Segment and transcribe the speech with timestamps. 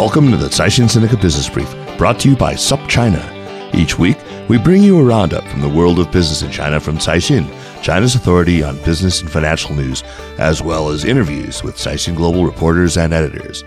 [0.00, 3.74] Welcome to the Caixin Sinica Business Brief, brought to you by SupChina.
[3.74, 4.16] Each week,
[4.48, 7.46] we bring you a roundup from the world of business in China from Caixin,
[7.82, 10.02] China's authority on business and financial news,
[10.38, 13.62] as well as interviews with Caixin Global reporters and editors.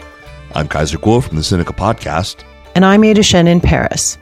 [0.56, 2.44] I'm Kaiser Kuo from the Sinica Podcast.
[2.73, 4.17] And I'm Ada Shen in Paris.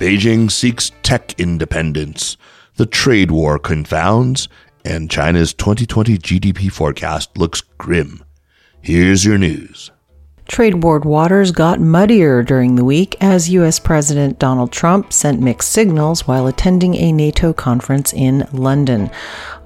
[0.00, 2.36] Beijing seeks tech independence.
[2.74, 4.48] The trade war confounds,
[4.84, 8.24] and China's 2020 GDP forecast looks grim.
[8.80, 9.92] Here's your news.
[10.48, 13.78] Trade war waters got muddier during the week as U.S.
[13.78, 19.10] President Donald Trump sent mixed signals while attending a NATO conference in London.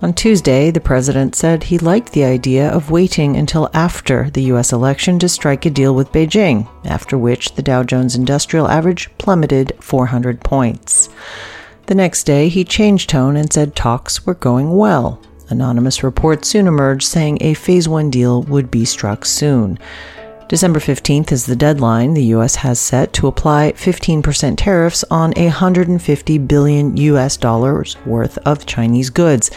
[0.02, 4.72] On Tuesday, the president said he liked the idea of waiting until after the U.S.
[4.72, 9.72] election to strike a deal with Beijing, after which the Dow Jones Industrial Average plummeted
[9.78, 11.08] 400 points.
[11.86, 15.22] The next day, he changed tone and said talks were going well.
[15.48, 19.78] Anonymous reports soon emerged saying a Phase 1 deal would be struck soon.
[20.52, 22.56] December 15th is the deadline the U.S.
[22.56, 27.38] has set to apply 15% tariffs on 150 billion U.S.
[27.38, 29.50] dollars worth of Chinese goods.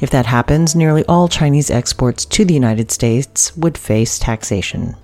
[0.00, 4.96] If that happens, nearly all Chinese exports to the United States would face taxation.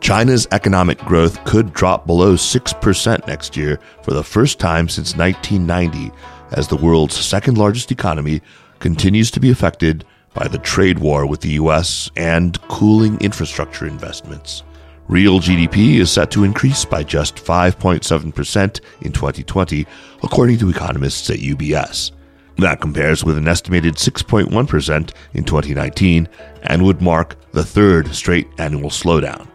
[0.00, 6.12] China's economic growth could drop below 6% next year for the first time since 1990,
[6.50, 8.42] as the world's second largest economy
[8.80, 14.62] continues to be affected by the trade war with the US and cooling infrastructure investments.
[15.08, 19.86] Real GDP is set to increase by just 5.7% in 2020,
[20.22, 22.12] according to economists at UBS.
[22.58, 26.28] That compares with an estimated 6.1% in 2019
[26.64, 29.48] and would mark the third straight annual slowdown.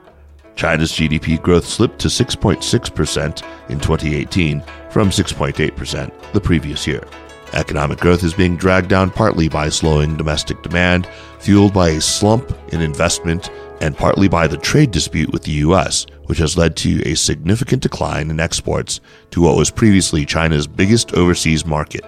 [0.56, 7.03] China's GDP growth slipped to 6.6% in 2018 from 6.8% the previous year.
[7.53, 11.07] Economic growth is being dragged down partly by slowing domestic demand,
[11.39, 13.49] fueled by a slump in investment,
[13.81, 17.81] and partly by the trade dispute with the U.S., which has led to a significant
[17.81, 22.03] decline in exports to what was previously China's biggest overseas market.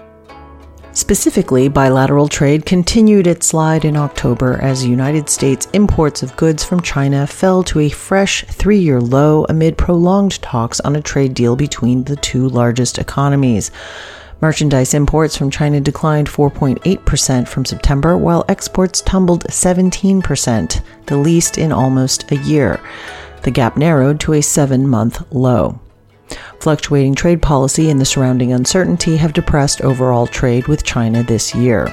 [0.95, 6.79] Specifically, bilateral trade continued its slide in October as United States imports of goods from
[6.79, 11.57] China fell to a fresh three year low amid prolonged talks on a trade deal
[11.57, 13.71] between the two largest economies.
[14.45, 21.71] Merchandise imports from China declined 4.8% from September, while exports tumbled 17%, the least in
[21.71, 22.79] almost a year.
[23.41, 25.79] The gap narrowed to a seven month low.
[26.59, 31.87] Fluctuating trade policy and the surrounding uncertainty have depressed overall trade with China this year.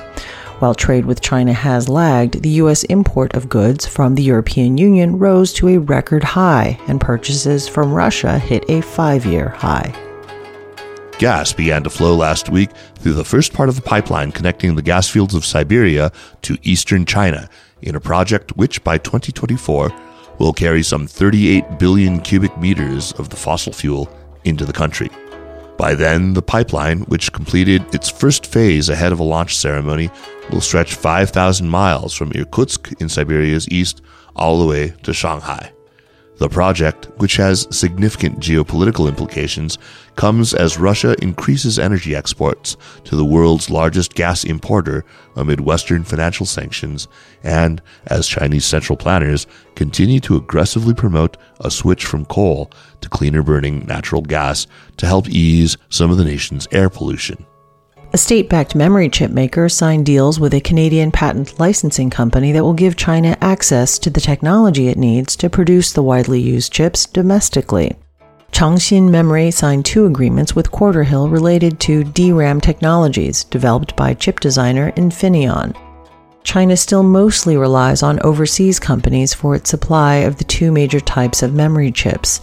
[0.58, 2.84] While trade with China has lagged, the U.S.
[2.84, 7.94] import of goods from the European Union rose to a record high, and purchases from
[7.94, 10.11] Russia hit a five year high.
[11.22, 14.82] Gas began to flow last week through the first part of the pipeline connecting the
[14.82, 16.10] gas fields of Siberia
[16.40, 17.48] to eastern China
[17.80, 19.92] in a project which by 2024
[20.40, 24.12] will carry some 38 billion cubic meters of the fossil fuel
[24.42, 25.10] into the country.
[25.78, 30.10] By then, the pipeline, which completed its first phase ahead of a launch ceremony,
[30.50, 34.02] will stretch 5,000 miles from Irkutsk in Siberia's east
[34.34, 35.70] all the way to Shanghai.
[36.42, 39.78] The project, which has significant geopolitical implications,
[40.16, 45.04] comes as Russia increases energy exports to the world's largest gas importer
[45.36, 47.06] amid Western financial sanctions,
[47.44, 49.46] and as Chinese central planners
[49.76, 52.72] continue to aggressively promote a switch from coal
[53.02, 54.66] to cleaner burning natural gas
[54.96, 57.46] to help ease some of the nation's air pollution.
[58.14, 62.62] A state backed memory chip maker signed deals with a Canadian patent licensing company that
[62.62, 67.06] will give China access to the technology it needs to produce the widely used chips
[67.06, 67.96] domestically.
[68.52, 74.92] Changxin Memory signed two agreements with Quarterhill related to DRAM technologies developed by chip designer
[74.92, 75.74] Infineon.
[76.44, 81.42] China still mostly relies on overseas companies for its supply of the two major types
[81.42, 82.40] of memory chips.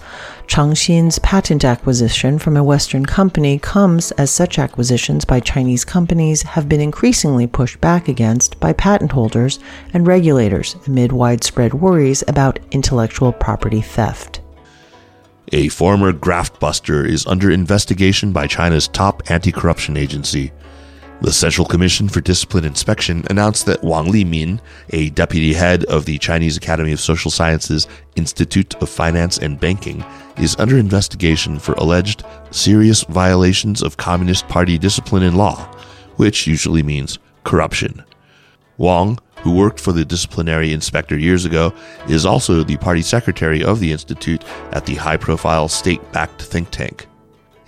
[0.47, 6.69] Changxin's patent acquisition from a Western company comes as such acquisitions by Chinese companies have
[6.69, 9.59] been increasingly pushed back against by patent holders
[9.93, 14.41] and regulators amid widespread worries about intellectual property theft.
[15.51, 20.51] A former graft buster is under investigation by China's top anti corruption agency.
[21.21, 24.61] The Central Commission for Discipline Inspection announced that Wang Limin,
[24.91, 30.05] a deputy head of the Chinese Academy of Social Sciences Institute of Finance and Banking,
[30.37, 35.57] is under investigation for alleged serious violations of Communist Party discipline and law,
[36.15, 38.01] which usually means corruption.
[38.77, 41.73] Wang, who worked for the disciplinary inspector years ago,
[42.07, 46.71] is also the party secretary of the institute at the high profile state backed think
[46.71, 47.07] tank.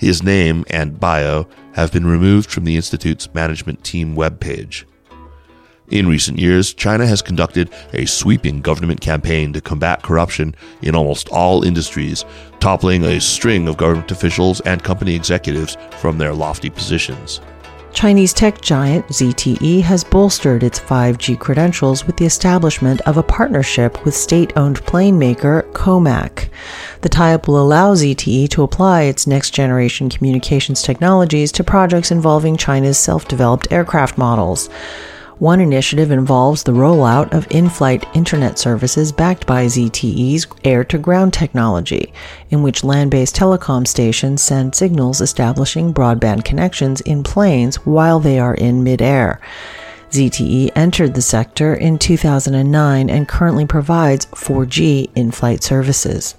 [0.01, 4.85] His name and bio have been removed from the Institute's management team webpage.
[5.91, 11.29] In recent years, China has conducted a sweeping government campaign to combat corruption in almost
[11.29, 12.25] all industries,
[12.59, 17.39] toppling a string of government officials and company executives from their lofty positions.
[17.93, 24.03] Chinese tech giant ZTE has bolstered its 5G credentials with the establishment of a partnership
[24.05, 26.49] with state owned plane maker Comac.
[27.01, 32.11] The tie up will allow ZTE to apply its next generation communications technologies to projects
[32.11, 34.69] involving China's self developed aircraft models.
[35.41, 40.99] One initiative involves the rollout of in flight internet services backed by ZTE's air to
[40.99, 42.13] ground technology,
[42.51, 48.37] in which land based telecom stations send signals establishing broadband connections in planes while they
[48.37, 49.41] are in midair.
[50.11, 56.35] ZTE entered the sector in 2009 and currently provides 4G in flight services.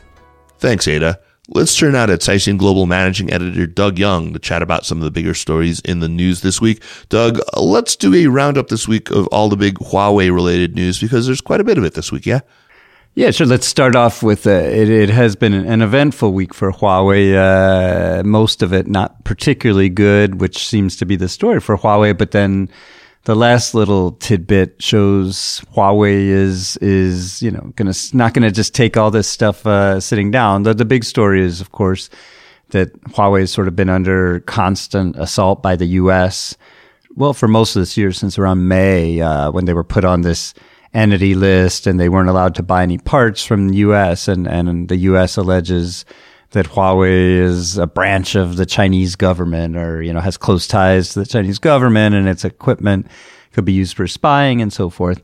[0.61, 1.19] Thanks, Ada.
[1.55, 5.05] Let's turn now to Caixin Global Managing Editor Doug Young to chat about some of
[5.05, 6.83] the bigger stories in the news this week.
[7.11, 11.27] Doug, let's do a roundup this week of all the big Huawei related news because
[11.27, 12.41] there's quite a bit of it this week, yeah?
[13.15, 13.47] Yeah, sure.
[13.47, 15.11] Let's start off with uh, it, it.
[15.11, 17.35] has been an eventful week for Huawei.
[17.37, 22.17] Uh, most of it not particularly good, which seems to be the story for Huawei.
[22.17, 22.71] But then
[23.25, 28.97] the last little tidbit shows Huawei is is you know gonna not gonna just take
[28.97, 30.65] all this stuff uh, sitting down.
[30.65, 32.11] The the big story is of course
[32.71, 36.57] that Huawei has sort of been under constant assault by the U.S.
[37.15, 40.23] Well, for most of this year, since around May, uh, when they were put on
[40.23, 40.55] this
[40.95, 44.27] entity list and they weren't allowed to buy any parts from the U.S.
[44.27, 45.37] and and the U.S.
[45.37, 46.05] alleges
[46.53, 51.11] that Huawei is a branch of the Chinese government or, you know, has close ties
[51.11, 53.07] to the Chinese government and its equipment
[53.53, 55.23] could be used for spying and so forth.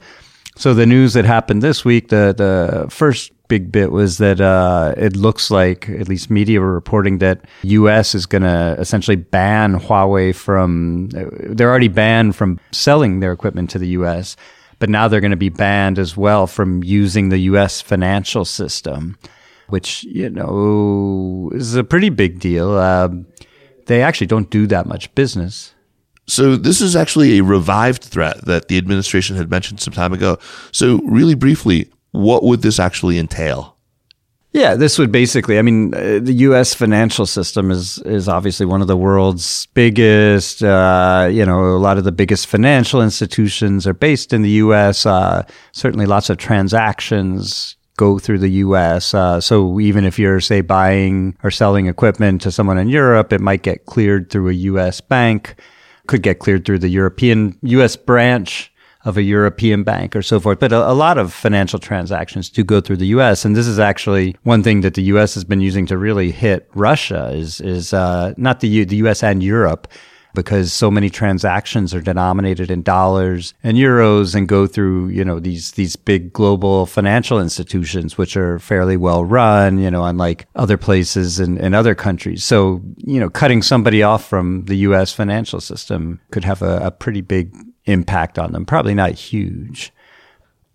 [0.56, 4.94] So the news that happened this week, the, the first big bit was that, uh,
[4.96, 9.78] it looks like, at least media were reporting that US is going to essentially ban
[9.78, 14.36] Huawei from, they're already banned from selling their equipment to the US,
[14.78, 19.16] but now they're going to be banned as well from using the US financial system
[19.68, 22.72] which you know is a pretty big deal.
[22.72, 23.08] Uh,
[23.86, 25.74] they actually don't do that much business.
[26.26, 30.38] So this is actually a revived threat that the administration had mentioned some time ago.
[30.72, 33.78] So really briefly, what would this actually entail?
[34.52, 35.58] Yeah, this would basically.
[35.58, 36.74] I mean, uh, the U.S.
[36.74, 40.62] financial system is is obviously one of the world's biggest.
[40.62, 45.04] Uh, you know, a lot of the biggest financial institutions are based in the U.S.
[45.06, 49.12] Uh, certainly, lots of transactions go through the US.
[49.12, 53.42] Uh, so even if you're, say, buying or selling equipment to someone in Europe, it
[53.42, 55.56] might get cleared through a US bank,
[56.06, 58.72] could get cleared through the European US branch
[59.04, 60.58] of a European bank or so forth.
[60.58, 63.44] But a, a, lot of financial transactions do go through the U.S.
[63.44, 65.34] And this is actually one thing that the U.S.
[65.34, 69.22] has been using to really hit Russia is, is, uh, not the, U, the U.S.
[69.22, 69.88] and Europe
[70.38, 75.40] because so many transactions are denominated in dollars and euros and go through, you know,
[75.40, 80.76] these, these big global financial institutions, which are fairly well run, you know, unlike other
[80.76, 82.44] places in other countries.
[82.44, 85.12] So, you know, cutting somebody off from the U.S.
[85.12, 87.52] financial system could have a, a pretty big
[87.86, 88.64] impact on them.
[88.64, 89.92] Probably not huge.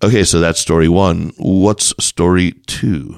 [0.03, 1.31] Okay, so that's story one.
[1.37, 3.17] What's story two?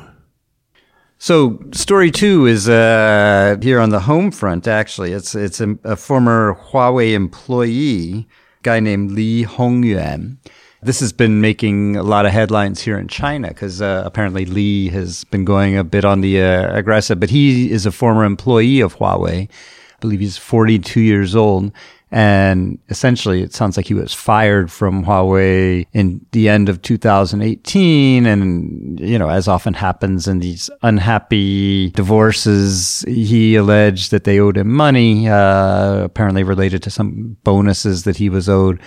[1.25, 4.67] So story two is uh, here on the home front.
[4.67, 8.27] Actually, it's it's a, a former Huawei employee,
[8.61, 10.37] guy named Li Hongyuan.
[10.83, 14.89] This has been making a lot of headlines here in China because uh, apparently Li
[14.89, 17.19] has been going a bit on the uh, aggressive.
[17.19, 19.49] But he is a former employee of Huawei.
[19.49, 21.71] I believe he's 42 years old.
[22.15, 28.25] And essentially, it sounds like he was fired from Huawei in the end of 2018.
[28.25, 34.55] And, you know, as often happens in these unhappy divorces, he alleged that they owed
[34.55, 38.79] him money, uh, apparently related to some bonuses that he was owed.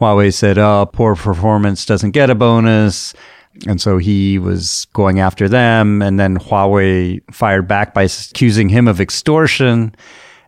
[0.00, 3.14] Huawei said, oh, poor performance doesn't get a bonus.
[3.66, 6.02] And so he was going after them.
[6.02, 9.92] And then Huawei fired back by accusing him of extortion.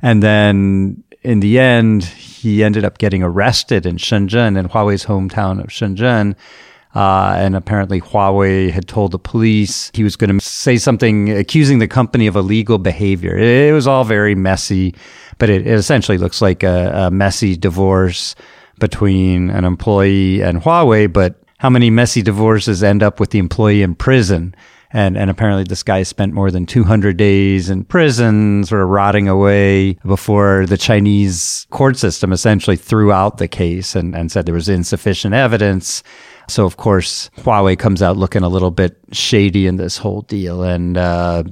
[0.02, 5.60] And then in the end, he ended up getting arrested in Shenzhen, in Huawei's hometown
[5.60, 6.36] of Shenzhen.
[6.94, 11.80] Uh, and apparently, Huawei had told the police he was going to say something accusing
[11.80, 13.36] the company of illegal behavior.
[13.36, 14.94] It, it was all very messy,
[15.38, 18.34] but it, it essentially looks like a, a, messy divorce
[18.78, 21.12] between an employee and Huawei.
[21.12, 24.54] But how many messy divorces end up with the employee in prison?
[24.90, 29.28] And, and apparently this guy spent more than 200 days in prison, sort of rotting
[29.28, 34.54] away before the Chinese court system essentially threw out the case and, and said there
[34.54, 36.02] was insufficient evidence.
[36.48, 40.62] So of course, Huawei comes out looking a little bit shady in this whole deal.
[40.62, 41.44] And, uh,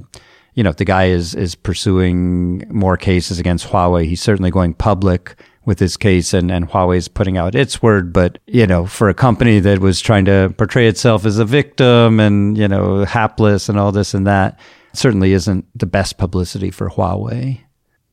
[0.55, 4.05] you know, if the guy is, is pursuing more cases against Huawei.
[4.05, 5.35] He's certainly going public
[5.67, 8.13] with this case and, and Huawei's putting out its word.
[8.13, 12.21] But, you know, for a company that was trying to portray itself as a victim
[12.21, 14.57] and, you know, hapless and all this and that
[14.93, 17.59] certainly isn't the best publicity for Huawei.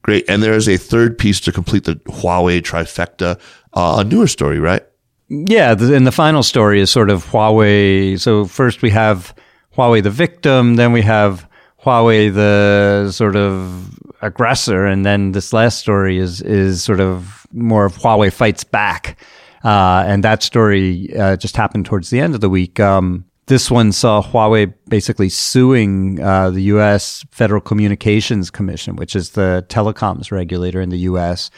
[0.03, 0.29] Great.
[0.29, 3.41] And there is a third piece to complete the Huawei trifecta,
[3.73, 4.83] uh, a newer story, right?
[5.29, 5.75] Yeah.
[5.75, 8.19] The, and the final story is sort of Huawei.
[8.21, 9.33] So first we have
[9.77, 11.49] Huawei the victim, then we have
[11.85, 17.85] Huawei the sort of aggressor, and then this last story is is sort of more
[17.85, 19.19] of Huawei fights back,
[19.65, 22.81] uh, and that story uh, just happened towards the end of the week.
[22.81, 27.27] Um, this one saw Huawei basically suing uh, the U.S.
[27.31, 31.51] Federal Communications Commission, which is the telecoms regulator in the U.S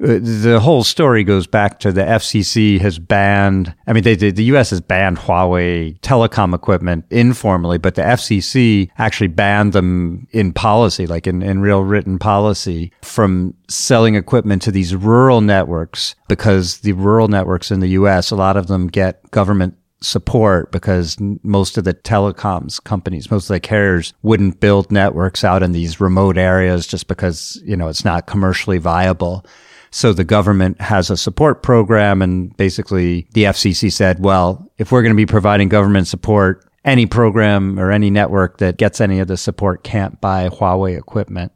[0.00, 4.30] Uh, the whole story goes back to the FCC has banned, I mean, they, they,
[4.30, 10.52] the US has banned Huawei telecom equipment informally, but the FCC actually banned them in
[10.52, 16.78] policy, like in, in real written policy, from selling equipment to these rural networks because
[16.78, 21.78] the rural networks in the US, a lot of them get government support because most
[21.78, 26.36] of the telecoms companies, most of the carriers wouldn't build networks out in these remote
[26.36, 29.46] areas just because, you know, it's not commercially viable.
[29.92, 35.02] So the government has a support program and basically the FCC said, well, if we're
[35.02, 39.28] going to be providing government support, any program or any network that gets any of
[39.28, 41.52] the support can't buy Huawei equipment.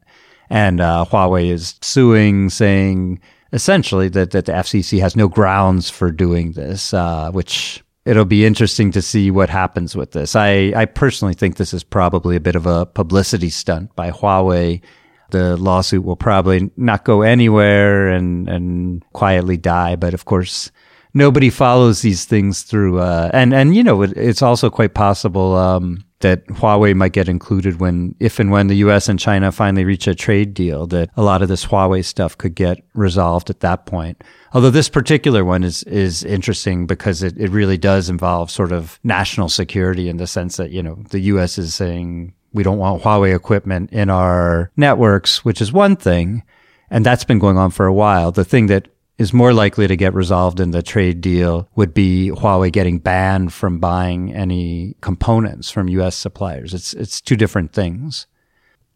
[0.51, 3.21] And uh, Huawei is suing, saying
[3.53, 8.45] essentially that, that the FCC has no grounds for doing this, uh, which it'll be
[8.45, 10.37] interesting to see what happens with this.
[10.37, 14.83] I, I personally think this is probably a bit of a publicity stunt by Huawei
[15.31, 19.97] the lawsuit will probably not go anywhere and, and quietly die.
[19.97, 20.71] But of course,
[21.15, 23.01] nobody follows these things through.
[23.01, 27.29] Uh, and, and, you know, it, it's also quite possible, um, that Huawei might get
[27.29, 31.11] included when, if and when the US and China finally reach a trade deal, that
[31.17, 34.23] a lot of this Huawei stuff could get resolved at that point.
[34.53, 38.99] Although this particular one is, is interesting because it, it really does involve sort of
[39.05, 43.03] national security in the sense that, you know, the US is saying, we don't want
[43.03, 46.43] Huawei equipment in our networks, which is one thing.
[46.91, 48.33] And that's been going on for a while.
[48.33, 52.31] The thing that is more likely to get resolved in the trade deal would be
[52.31, 56.73] Huawei getting banned from buying any components from US suppliers.
[56.73, 58.27] It's, it's two different things.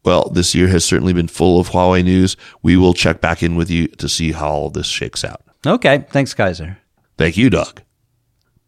[0.05, 2.37] Well, this year has certainly been full of Huawei news.
[2.63, 5.43] We will check back in with you to see how all this shakes out.
[5.67, 6.07] Okay.
[6.09, 6.79] Thanks, Kaiser.
[7.19, 7.83] Thank you, Doug.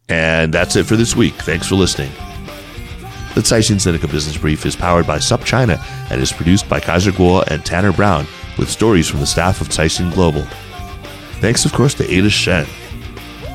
[0.07, 1.33] And that's it for this week.
[1.33, 2.11] Thanks for listening.
[3.35, 7.43] The Caixin Sinica Business Brief is powered by SupChina and is produced by Kaiser Kuo
[7.47, 8.27] and Tanner Brown
[8.59, 10.43] with stories from the staff of Caixin Global.
[11.41, 12.67] Thanks, of course, to Ada Shen.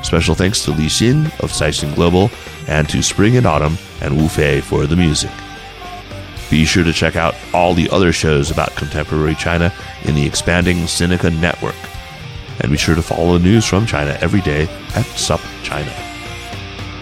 [0.03, 2.29] Special thanks to Li Xin of Caixin Global
[2.67, 5.31] and to Spring and Autumn and Wu Fei for the music.
[6.49, 10.79] Be sure to check out all the other shows about contemporary China in the expanding
[10.79, 11.75] Sinica network.
[12.59, 16.08] And be sure to follow the news from China every day at SupChina.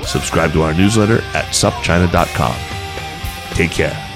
[0.07, 2.55] Subscribe to our newsletter at supchina.com.
[3.55, 4.06] Take care.